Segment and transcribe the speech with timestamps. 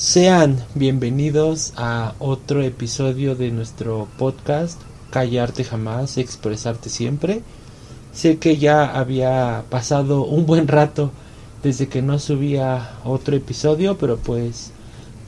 [0.00, 4.80] Sean bienvenidos a otro episodio de nuestro podcast
[5.10, 7.42] Callarte jamás, expresarte siempre.
[8.14, 11.10] Sé que ya había pasado un buen rato
[11.62, 14.72] desde que no subía otro episodio, pero pues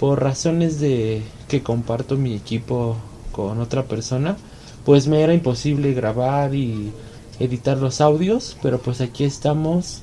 [0.01, 2.97] por razones de que comparto mi equipo
[3.31, 4.39] con otra persona,
[4.87, 6.93] pues me era imposible grabar y
[7.39, 10.01] editar los audios, pero pues aquí estamos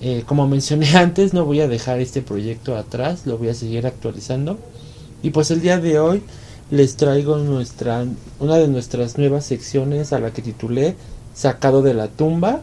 [0.00, 3.86] eh, como mencioné antes, no voy a dejar este proyecto atrás, lo voy a seguir
[3.86, 4.58] actualizando.
[5.22, 6.22] Y pues el día de hoy
[6.70, 10.96] les traigo una de nuestras nuevas secciones a la que titulé
[11.34, 12.60] Sacado de la tumba,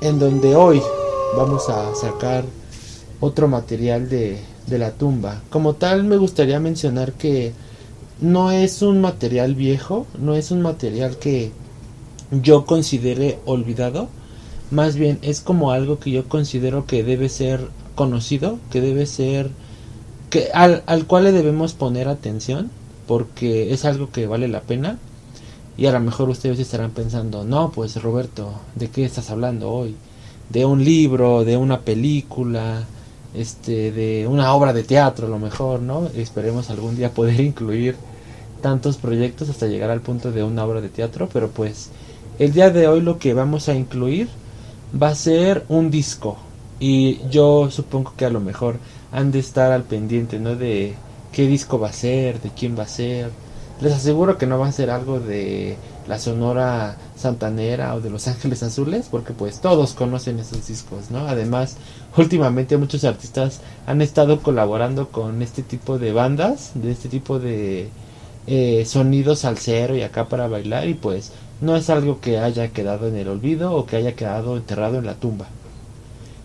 [0.00, 0.80] en donde hoy
[1.36, 2.44] vamos a sacar
[3.20, 4.38] otro material de
[4.70, 5.42] la tumba.
[5.50, 7.52] Como tal, me gustaría mencionar que
[8.20, 11.52] no es un material viejo, no es un material que
[12.30, 14.08] yo considere olvidado,
[14.70, 19.50] más bien es como algo que yo considero que debe ser conocido, que debe ser
[20.30, 22.70] que al, al cual le debemos poner atención
[23.06, 24.98] porque es algo que vale la pena
[25.78, 29.94] y a lo mejor ustedes estarán pensando, no, pues Roberto, ¿de qué estás hablando hoy?
[30.50, 32.84] De un libro, de una película,
[33.32, 36.08] este, de una obra de teatro a lo mejor, ¿no?
[36.16, 37.96] Esperemos algún día poder incluir
[38.60, 41.90] tantos proyectos hasta llegar al punto de una obra de teatro, pero pues
[42.40, 44.28] el día de hoy lo que vamos a incluir
[44.94, 46.36] va a ser un disco
[46.80, 48.76] y yo supongo que a lo mejor
[49.12, 50.54] han de estar al pendiente, ¿no?
[50.54, 50.94] De
[51.32, 53.30] qué disco va a ser, de quién va a ser.
[53.80, 55.76] Les aseguro que no va a ser algo de
[56.08, 61.28] la Sonora Santanera o de Los Ángeles Azules, porque pues todos conocen esos discos, ¿no?
[61.28, 61.76] Además,
[62.16, 67.88] últimamente muchos artistas han estado colaborando con este tipo de bandas, de este tipo de
[68.46, 72.68] eh, sonidos al cero y acá para bailar y pues no es algo que haya
[72.68, 75.48] quedado en el olvido o que haya quedado enterrado en la tumba.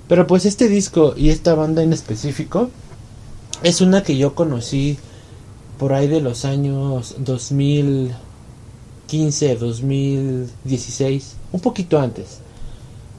[0.08, 2.69] Pero pues este disco y esta banda en específico
[3.64, 4.97] es una que yo conocí
[5.78, 12.40] por ahí de los años 2015, 2016, un poquito antes.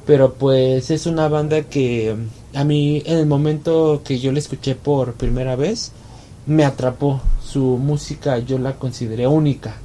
[0.07, 2.15] Pero pues es una banda que
[2.55, 5.93] a mí en el momento que yo la escuché por primera vez
[6.47, 7.21] me atrapó.
[7.43, 9.77] Su música yo la consideré única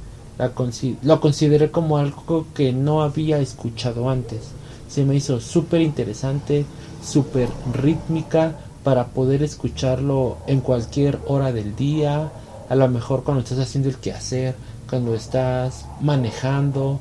[1.02, 4.52] lo consideré como algo que no había escuchado antes.
[4.88, 6.64] Se me hizo súper interesante,
[7.04, 12.32] súper rítmica para poder escucharlo en cualquier hora del día,
[12.68, 14.54] a lo mejor cuando estás haciendo el quehacer,
[14.88, 17.00] cuando estás manejando,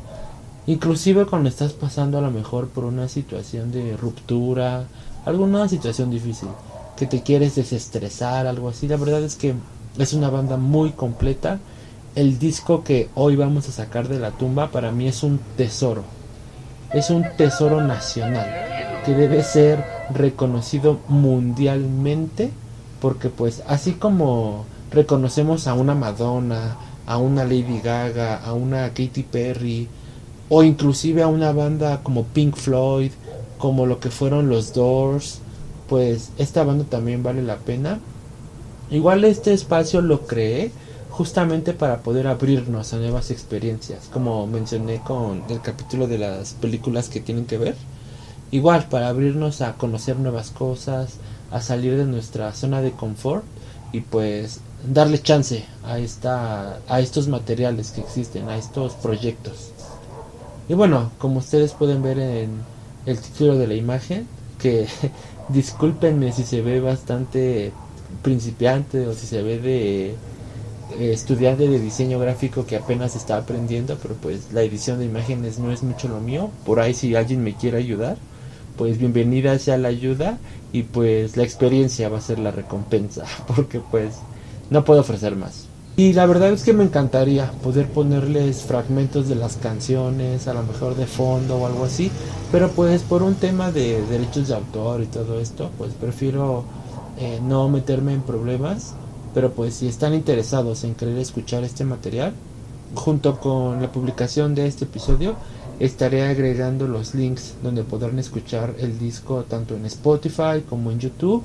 [0.68, 4.86] inclusive cuando estás pasando a lo mejor por una situación de ruptura,
[5.26, 6.50] alguna situación difícil,
[6.98, 8.88] que te quieres desestresar, algo así.
[8.88, 9.54] La verdad es que
[9.98, 11.60] es una banda muy completa
[12.19, 16.03] el disco que hoy vamos a sacar de la tumba para mí es un tesoro.
[16.94, 18.46] Es un tesoro nacional
[19.06, 22.52] que debe ser reconocido mundialmente
[23.00, 26.75] porque pues así como reconocemos a una Madonna,
[27.08, 29.88] a una Lady Gaga, a una Katy Perry
[30.50, 33.12] o inclusive a una banda como Pink Floyd,
[33.58, 35.40] como lo que fueron los Doors,
[35.88, 38.00] pues esta banda también vale la pena.
[38.91, 40.72] Igual este espacio lo creé
[41.19, 47.09] justamente para poder abrirnos a nuevas experiencias, como mencioné con el capítulo de las películas
[47.09, 47.75] que tienen que ver.
[48.52, 51.16] Igual, para abrirnos a conocer nuevas cosas,
[51.52, 53.44] a salir de nuestra zona de confort
[53.91, 59.74] y pues darle chance a esta a estos materiales que existen, a estos proyectos.
[60.69, 62.62] Y bueno, como ustedes pueden ver en
[63.06, 64.25] el título de la imagen,
[64.58, 64.88] que
[65.50, 67.74] discúlpenme si se ve bastante
[68.22, 70.16] principiante o si se ve de
[70.98, 75.60] eh, estudiante de diseño gráfico que apenas está aprendiendo, pero pues la edición de imágenes
[75.60, 76.50] no es mucho lo mío.
[76.66, 78.18] Por ahí si alguien me quiere ayudar,
[78.78, 80.38] pues bienvenida sea la ayuda
[80.72, 84.16] y pues la experiencia va a ser la recompensa, porque pues
[84.70, 85.68] no puedo ofrecer más.
[85.98, 90.64] Y la verdad es que me encantaría poder ponerles fragmentos de las canciones, a lo
[90.64, 92.10] mejor de fondo o algo así,
[92.54, 96.64] pero pues por un tema de derechos de autor y todo esto, pues prefiero
[97.18, 98.94] eh, no meterme en problemas
[99.34, 102.34] pero pues si están interesados en querer escuchar este material,
[102.96, 105.35] junto con la publicación de este episodio,
[105.79, 111.43] estaré agregando los links donde podrán escuchar el disco tanto en Spotify como en YouTube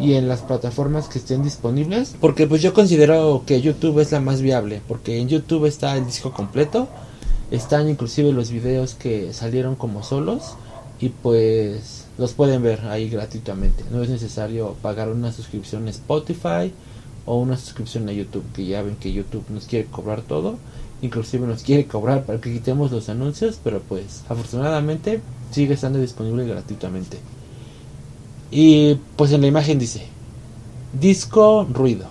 [0.00, 4.20] y en las plataformas que estén disponibles porque pues yo considero que YouTube es la
[4.20, 6.88] más viable porque en YouTube está el disco completo
[7.52, 10.54] están inclusive los videos que salieron como solos
[11.00, 13.84] y pues los pueden ver ahí gratuitamente.
[13.90, 16.72] No es necesario pagar una suscripción a Spotify
[17.26, 20.58] o una suscripción a YouTube, que ya ven que YouTube nos quiere cobrar todo,
[21.02, 25.20] inclusive nos quiere cobrar para que quitemos los anuncios, pero pues afortunadamente
[25.50, 27.18] sigue estando disponible gratuitamente.
[28.50, 30.06] Y pues en la imagen dice,
[30.92, 32.06] Disco Ruido.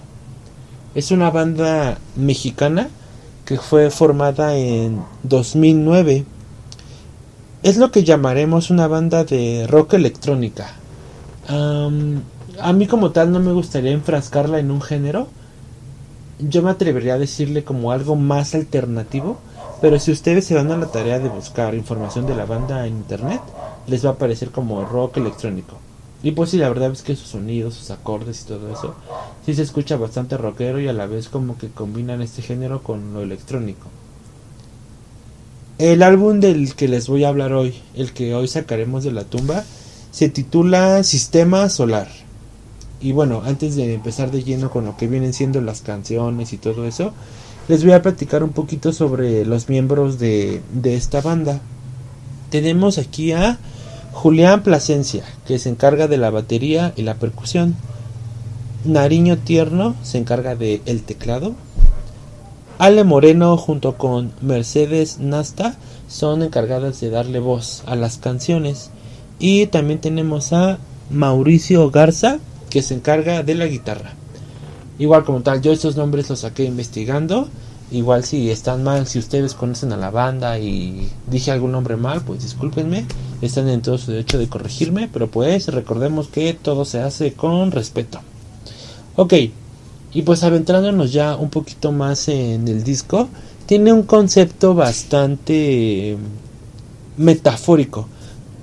[0.96, 2.90] Es una banda mexicana
[3.46, 6.26] que fue formada en 2009.
[7.64, 10.74] Es lo que llamaremos una banda de rock electrónica.
[12.60, 15.28] A mí como tal no me gustaría enfrascarla en un género.
[16.40, 19.38] Yo me atrevería a decirle como algo más alternativo.
[19.82, 22.98] Pero si ustedes se van a la tarea de buscar información de la banda en
[22.98, 23.42] internet,
[23.88, 25.78] les va a aparecer como rock electrónico.
[26.22, 28.94] Y pues sí, la verdad es que sus sonidos, sus acordes y todo eso,
[29.44, 33.12] sí se escucha bastante rockero y a la vez como que combinan este género con
[33.14, 33.88] lo electrónico.
[35.80, 39.24] El álbum del que les voy a hablar hoy, el que hoy sacaremos de la
[39.24, 39.64] tumba,
[40.12, 42.08] se titula Sistema Solar.
[43.02, 46.58] Y bueno, antes de empezar de lleno con lo que vienen siendo las canciones y
[46.58, 47.14] todo eso,
[47.68, 51.62] les voy a platicar un poquito sobre los miembros de, de esta banda.
[52.50, 53.58] Tenemos aquí a
[54.12, 57.76] Julián Plasencia, que se encarga de la batería y la percusión.
[58.84, 61.56] Nariño Tierno se encarga de el teclado.
[62.78, 65.78] Ale Moreno junto con Mercedes Nasta
[66.08, 68.90] son encargadas de darle voz a las canciones.
[69.40, 70.78] Y también tenemos a
[71.10, 72.40] Mauricio Garza
[72.72, 74.14] que se encarga de la guitarra.
[74.98, 77.48] Igual como tal, yo estos nombres los saqué investigando
[77.92, 82.22] Igual si están mal, si ustedes conocen a la banda y dije algún nombre mal,
[82.22, 83.06] pues discúlpenme,
[83.42, 87.70] están en todo su derecho de corregirme, pero pues recordemos que todo se hace con
[87.72, 88.22] respeto.
[89.18, 89.34] Ok,
[90.14, 93.28] y pues aventrándonos ya un poquito más en el disco,
[93.66, 96.16] tiene un concepto bastante
[97.18, 98.08] metafórico,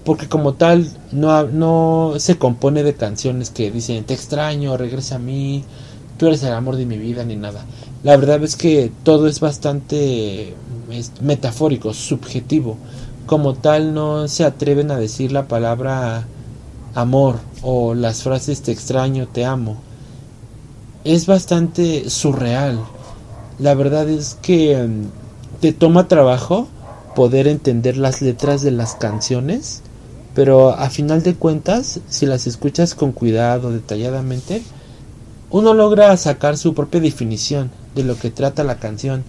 [0.09, 5.19] porque como tal no, no se compone de canciones que dicen te extraño, regresa a
[5.19, 5.65] mí,
[6.17, 7.67] tú eres el amor de mi vida, ni nada
[8.03, 10.55] la verdad es que todo es bastante
[11.21, 12.77] metafórico, subjetivo.
[13.27, 16.27] Como tal no se atreven a decir la palabra
[16.95, 19.77] amor o las frases te extraño, te amo.
[21.05, 22.79] Es bastante surreal.
[23.59, 26.69] La verdad es que mm, te toma trabajo
[27.17, 29.83] poder entender las letras de las canciones,
[30.39, 34.63] pero a final de cuentas, si las escuchas con cuidado, detalladamente,
[35.51, 39.25] uno logra sacar su propia definición de lo que trata la canción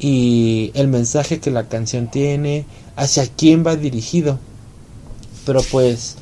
[0.00, 2.64] y el mensaje que la canción tiene,
[2.96, 4.38] hacia quién va dirigido.
[5.44, 6.16] Pero pues,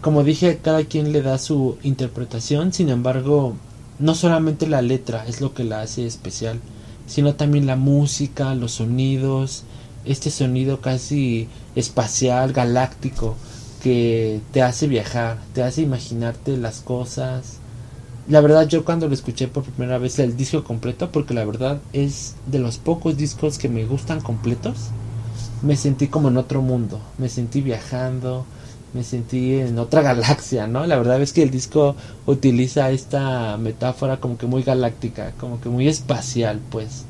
[0.00, 3.54] como dije, cada quien le da su interpretación, sin embargo,
[3.98, 6.58] no solamente la letra es lo que la hace especial,
[7.06, 9.64] sino también la música, los sonidos,
[10.06, 13.36] este sonido casi espacial, galáctico,
[13.82, 17.60] que te hace viajar, te hace imaginarte las cosas,
[18.28, 21.78] la verdad yo cuando lo escuché por primera vez el disco completo, porque la verdad
[21.92, 24.88] es de los pocos discos que me gustan completos,
[25.62, 28.44] me sentí como en otro mundo, me sentí viajando,
[28.94, 30.86] me sentí en otra galaxia, ¿no?
[30.86, 31.94] La verdad es que el disco
[32.26, 37.04] utiliza esta metáfora como que muy galáctica, como que muy espacial, pues,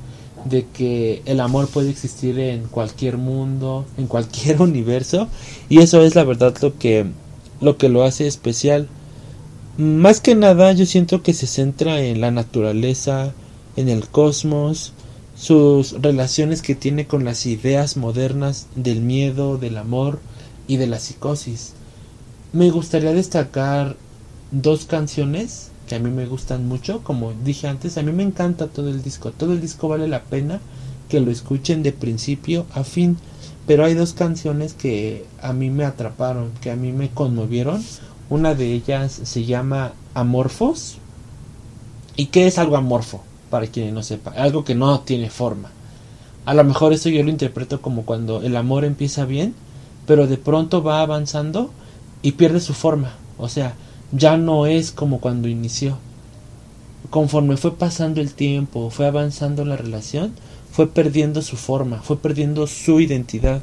[0.48, 5.28] de que el amor puede existir en cualquier mundo, en cualquier universo,
[5.68, 7.06] y eso es la verdad lo que
[7.60, 8.88] lo que lo hace especial.
[9.78, 13.32] Más que nada yo siento que se centra en la naturaleza,
[13.76, 14.92] en el cosmos,
[15.36, 20.20] sus relaciones que tiene con las ideas modernas del miedo, del amor
[20.66, 21.74] y de la psicosis.
[22.52, 23.96] Me gustaría destacar
[24.50, 28.66] dos canciones que a mí me gustan mucho, como dije antes, a mí me encanta
[28.66, 30.60] todo el disco, todo el disco vale la pena
[31.08, 33.16] que lo escuchen de principio a fin,
[33.66, 37.84] pero hay dos canciones que a mí me atraparon, que a mí me conmovieron.
[38.28, 40.98] Una de ellas se llama Amorfos.
[42.16, 43.22] ¿Y qué es algo amorfo?
[43.50, 44.30] Para quien no sepa.
[44.32, 45.70] Algo que no tiene forma.
[46.44, 49.54] A lo mejor esto yo lo interpreto como cuando el amor empieza bien,
[50.06, 51.70] pero de pronto va avanzando
[52.22, 53.14] y pierde su forma.
[53.36, 53.74] O sea,
[54.12, 55.98] ya no es como cuando inició.
[57.10, 60.32] Conforme fue pasando el tiempo, fue avanzando la relación,
[60.70, 63.62] fue perdiendo su forma, fue perdiendo su identidad.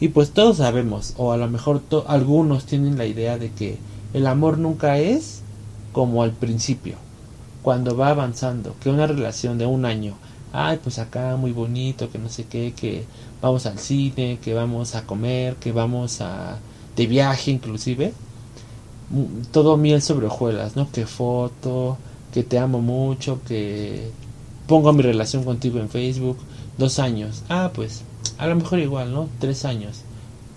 [0.00, 3.78] Y pues todos sabemos, o a lo mejor algunos tienen la idea de que
[4.14, 5.42] el amor nunca es
[5.92, 6.96] como al principio,
[7.62, 10.14] cuando va avanzando, que una relación de un año,
[10.52, 13.04] ay, pues acá muy bonito, que no sé qué, que
[13.40, 16.58] vamos al cine, que vamos a comer, que vamos a
[16.96, 18.12] de viaje inclusive,
[19.50, 20.90] todo miel sobre hojuelas, ¿no?
[20.90, 21.98] Que foto,
[22.32, 24.10] que te amo mucho, que
[24.66, 26.38] pongo mi relación contigo en Facebook,
[26.78, 28.02] dos años, ah, pues
[28.38, 29.28] a lo mejor igual, ¿no?
[29.38, 30.04] Tres años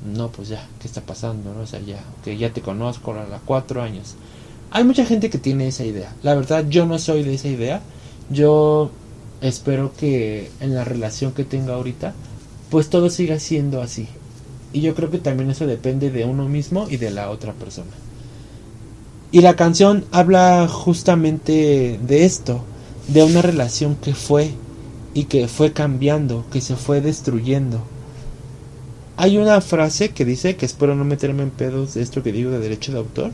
[0.05, 1.53] no, pues ya, ¿qué está pasando?
[1.53, 1.61] ¿no?
[1.61, 4.15] O sea, ya, que ya te conozco a cuatro años.
[4.71, 6.13] Hay mucha gente que tiene esa idea.
[6.21, 7.81] La verdad, yo no soy de esa idea.
[8.29, 8.91] Yo
[9.41, 12.13] espero que en la relación que tenga ahorita,
[12.69, 14.07] pues todo siga siendo así.
[14.73, 17.91] Y yo creo que también eso depende de uno mismo y de la otra persona.
[19.35, 22.63] Y la canción habla justamente de esto,
[23.09, 24.51] de una relación que fue
[25.13, 27.81] y que fue cambiando, que se fue destruyendo.
[29.17, 32.49] Hay una frase que dice, que espero no meterme en pedos de esto que digo
[32.49, 33.31] de derecho de autor,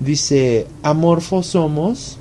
[0.00, 2.16] dice, amorfos somos,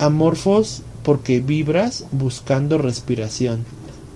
[0.00, 3.64] amorfos porque vibras buscando respiración,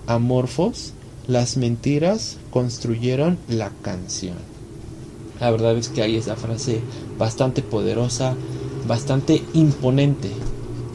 [0.05, 0.91] amorfos,
[1.27, 4.35] las mentiras construyeron la canción.
[5.43, 6.79] La verdad es que hay esa frase
[7.17, 8.33] bastante poderosa,
[8.87, 10.31] bastante imponente.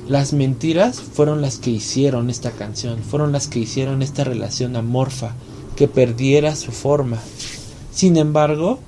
[0.08, 5.34] Las mentiras fueron las que hicieron esta canción, fueron las que hicieron esta relación amorfa,
[5.76, 7.18] que perdiera su forma.
[7.92, 8.78] Sin embargo,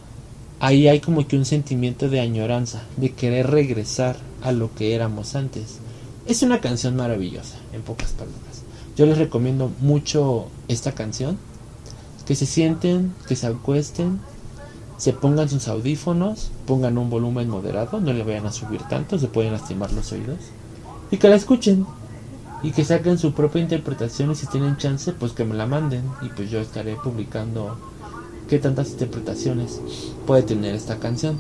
[0.61, 5.35] ahí hay como que un sentimiento de añoranza, de querer regresar a lo que éramos
[5.35, 5.81] antes.
[6.27, 8.63] Es una canción maravillosa, en pocas palabras.
[8.97, 11.37] Yo les recomiendo mucho esta canción.
[12.25, 14.21] Que se sienten, que se acuesten,
[15.01, 19.29] se pongan sus audífonos, pongan un volumen moderado, no le vayan a subir tanto, se
[19.29, 20.37] pueden lastimar los oídos.
[21.11, 21.87] Y que la escuchen
[22.63, 26.03] y que saquen su propia interpretación y si tienen chance pues que me la manden
[26.21, 27.79] y pues yo estaré publicando
[28.47, 29.81] qué tantas interpretaciones
[30.27, 31.39] puede tener esta canción.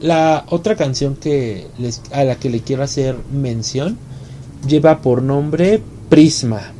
[0.00, 3.98] La otra canción que les, a la que le quiero hacer mención
[4.66, 6.72] lleva por nombre Prisma.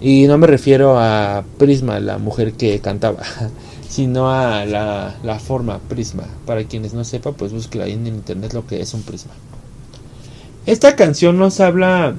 [0.00, 3.22] Y no me refiero a Prisma, la mujer que cantaba,
[3.94, 6.24] sino a la, la forma Prisma.
[6.46, 9.30] Para quienes no sepan, pues busquen ahí en internet lo que es un prisma.
[10.66, 12.16] Esta canción nos habla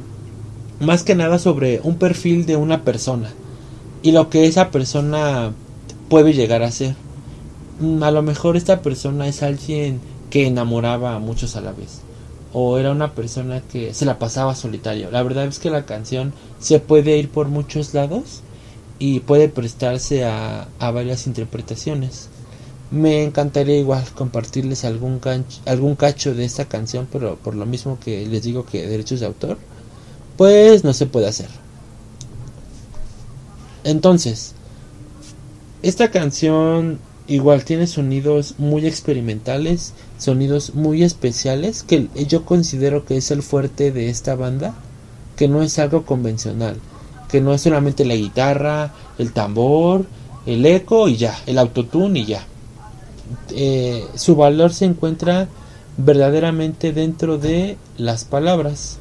[0.79, 3.29] más que nada sobre un perfil de una persona
[4.03, 5.51] y lo que esa persona
[6.07, 6.95] puede llegar a ser.
[7.81, 11.99] Mm, a lo mejor esta persona es alguien que enamoraba a muchos a la vez
[12.53, 15.11] o era una persona que se la pasaba solitario.
[15.11, 18.43] La verdad es que la canción se puede ir por muchos lados
[18.99, 22.29] y puede prestarse a, a varias interpretaciones.
[22.91, 25.19] Me encantaría igual compartirles algún,
[25.65, 29.25] algún cacho de esta canción, pero por lo mismo que les digo que derechos de
[29.25, 29.57] autor,
[30.37, 31.49] pues no se puede hacer.
[33.83, 34.53] Entonces,
[35.81, 43.31] esta canción igual tiene sonidos muy experimentales, sonidos muy especiales, que yo considero que es
[43.31, 44.75] el fuerte de esta banda,
[45.35, 46.77] que no es algo convencional,
[47.29, 50.05] que no es solamente la guitarra, el tambor,
[50.45, 52.45] el eco y ya, el autotune y ya.
[53.51, 55.47] Eh, su valor se encuentra
[55.97, 58.99] verdaderamente dentro de las palabras.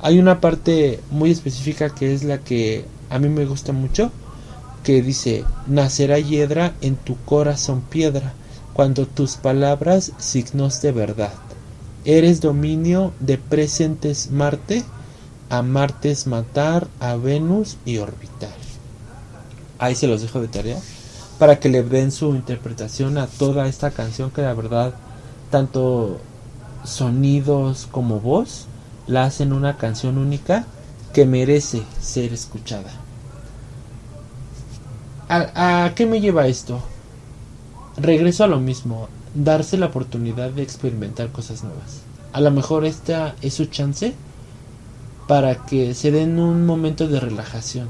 [0.00, 4.10] Hay una parte muy específica que es la que a mí me gusta mucho,
[4.82, 8.32] que dice, nacerá hiedra en tu corazón piedra,
[8.72, 11.32] cuando tus palabras signos de verdad.
[12.04, 14.84] Eres dominio de presentes Marte,
[15.50, 18.54] a Marte matar, a Venus y orbitar.
[19.78, 20.78] Ahí se los dejo de tarea
[21.38, 24.94] para que le den su interpretación a toda esta canción que la verdad
[25.50, 26.18] tanto
[26.84, 28.66] sonidos como voz
[29.06, 30.66] la hacen una canción única
[31.12, 32.90] que merece ser escuchada.
[35.28, 36.80] ¿A, ¿A, qué me lleva esto?
[37.96, 42.02] Regreso a lo mismo, darse la oportunidad de experimentar cosas nuevas.
[42.32, 44.14] A lo mejor esta es su chance
[45.28, 47.88] para que se den un momento de relajación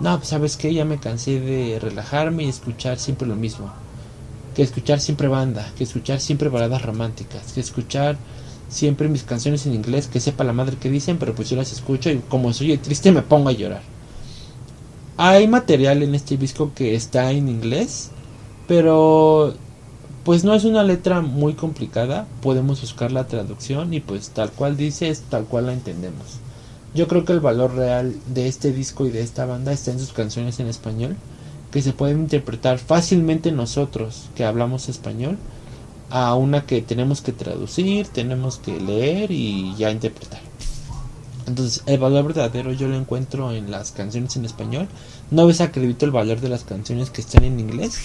[0.00, 3.70] no, pues sabes que ya me cansé de relajarme y escuchar siempre lo mismo.
[4.54, 8.16] Que escuchar siempre banda, que escuchar siempre baladas románticas, que escuchar
[8.68, 11.72] siempre mis canciones en inglés, que sepa la madre que dicen, pero pues yo las
[11.72, 13.82] escucho y como soy triste me pongo a llorar.
[15.16, 18.10] Hay material en este disco que está en inglés,
[18.68, 19.54] pero
[20.28, 24.76] pues no es una letra muy complicada, podemos buscar la traducción y pues tal cual
[24.76, 26.40] dice es tal cual la entendemos.
[26.94, 29.98] Yo creo que el valor real de este disco y de esta banda está en
[29.98, 31.16] sus canciones en español,
[31.70, 35.38] que se pueden interpretar fácilmente nosotros que hablamos español
[36.10, 40.42] a una que tenemos que traducir, tenemos que leer y ya interpretar.
[41.46, 44.88] Entonces, el valor verdadero yo lo encuentro en las canciones en español.
[45.30, 47.98] No desacredito el valor de las canciones que están en inglés,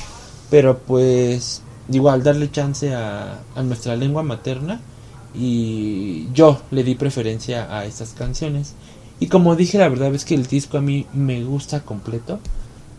[0.49, 1.61] pero pues
[1.91, 4.81] igual darle chance a, a nuestra lengua materna
[5.33, 8.75] y yo le di preferencia a estas canciones.
[9.19, 12.39] Y como dije, la verdad es que el disco a mí me gusta completo.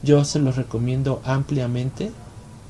[0.03, 2.11] Yo se los recomiendo ampliamente.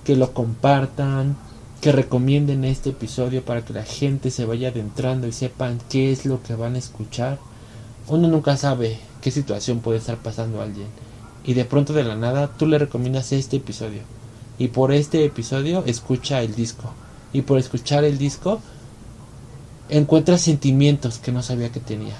[0.04, 1.36] Que lo compartan.
[1.80, 6.26] Que recomienden este episodio para que la gente se vaya adentrando y sepan qué es
[6.26, 7.38] lo que van a escuchar.
[8.08, 10.88] Uno nunca sabe qué situación puede estar pasando alguien.
[11.44, 14.02] Y de pronto de la nada tú le recomiendas este episodio.
[14.58, 16.92] Y por este episodio escucha el disco.
[17.32, 18.60] Y por escuchar el disco
[19.88, 22.14] encuentra sentimientos que no sabía que tenía.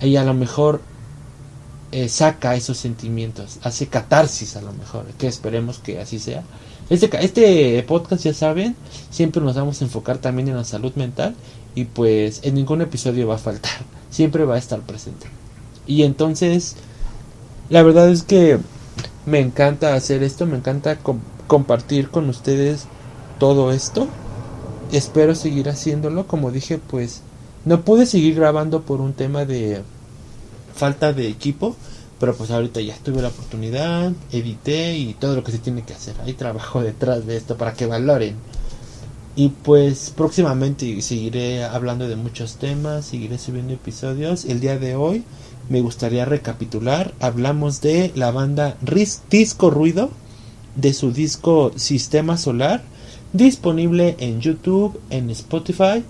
[0.00, 0.80] Y a lo mejor
[1.92, 6.44] eh, saca esos sentimientos, hace catarsis a lo mejor, que esperemos que así sea.
[6.88, 8.76] Este, este podcast, ya saben,
[9.10, 11.34] siempre nos vamos a enfocar también en la salud mental
[11.74, 13.72] y pues en ningún episodio va a faltar,
[14.10, 15.26] siempre va a estar presente.
[15.86, 16.76] Y entonces,
[17.70, 18.58] la verdad es que
[19.26, 20.96] me encanta hacer esto, me encanta
[21.50, 22.84] compartir con ustedes
[23.40, 24.06] todo esto.
[24.92, 27.22] Espero seguir haciéndolo, como dije, pues
[27.64, 29.82] no pude seguir grabando por un tema de
[30.76, 31.74] falta de equipo,
[32.20, 35.92] pero pues ahorita ya tuve la oportunidad, edité y todo lo que se tiene que
[35.92, 36.14] hacer.
[36.24, 38.36] Hay trabajo detrás de esto para que valoren.
[39.34, 44.44] Y pues próximamente seguiré hablando de muchos temas, seguiré subiendo episodios.
[44.44, 45.24] El día de hoy
[45.68, 47.12] me gustaría recapitular.
[47.18, 48.76] Hablamos de la banda
[49.30, 50.10] Disco Ruido,
[50.76, 52.82] de su disco Sistema Solar,
[53.32, 56.04] disponible en YouTube, en Spotify.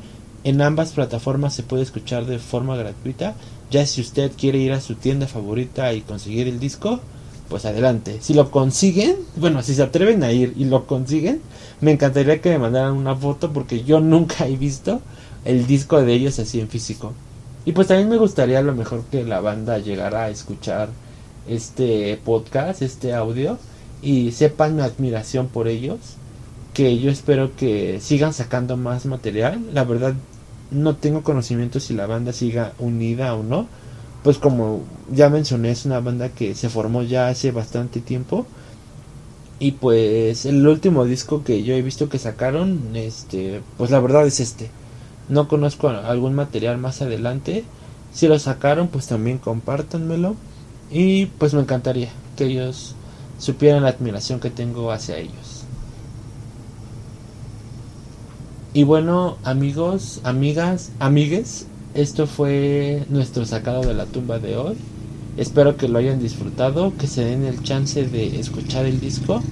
[0.45, 3.35] En ambas plataformas se puede escuchar de forma gratuita.
[3.71, 7.01] Ya si usted quiere ir a su tienda favorita y conseguir el disco,
[7.49, 8.19] pues adelante.
[8.21, 11.41] Si lo consiguen, bueno, si se atreven a ir y lo consiguen,
[11.81, 15.01] me encantaría que me mandaran una foto porque yo nunca he visto
[15.45, 17.13] el disco de ellos así en físico.
[17.65, 20.89] Y pues también me gustaría a lo mejor que la banda llegara a escuchar
[21.47, 23.59] este podcast, este audio
[24.03, 25.99] y sepan mi admiración por ellos.
[26.75, 29.61] Que yo espero que sigan sacando más material.
[29.73, 30.15] La verdad
[30.71, 33.67] no tengo conocimiento si la banda siga unida o no.
[34.23, 38.47] Pues como ya mencioné, es una banda que se formó ya hace bastante tiempo.
[39.59, 44.27] Y pues el último disco que yo he visto que sacaron, este, pues la verdad
[44.27, 44.71] es este.
[45.29, 47.65] No conozco algún material más adelante.
[48.13, 50.35] Si lo sacaron, pues también compártanmelo.
[50.91, 52.95] Y pues me encantaría que ellos
[53.41, 55.65] supieran la admiración que tengo hacia ellos.
[58.73, 64.77] Y bueno, amigos, amigas, amigues, esto fue nuestro sacado de la tumba de hoy.
[65.37, 69.43] Espero que lo hayan disfrutado, que se den el chance de escuchar el disco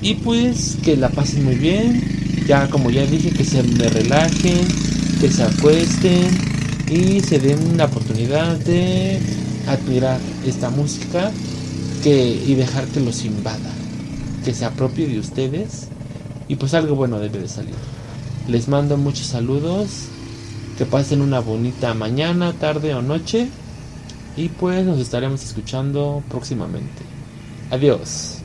[0.00, 2.02] y pues que la pasen muy bien.
[2.46, 4.66] Ya como ya dije, que se me relajen,
[5.20, 6.30] que se acuesten
[6.90, 9.18] y se den la oportunidad de
[9.66, 11.30] admirar esta música
[12.08, 13.70] y dejar que los invada,
[14.44, 15.88] que se apropie de ustedes
[16.48, 17.74] y pues algo bueno debe de salir.
[18.48, 20.08] Les mando muchos saludos.
[20.78, 23.48] Que pasen una bonita mañana, tarde o noche.
[24.36, 27.02] Y pues nos estaremos escuchando próximamente.
[27.70, 28.37] Adiós.